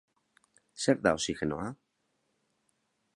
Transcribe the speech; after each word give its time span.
Zer 0.83 0.97
da 1.03 1.11
oxigenoa? 1.17 1.69